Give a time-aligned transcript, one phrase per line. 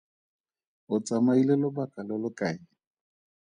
[0.93, 2.59] O tsamaile lobaka lo lo kae?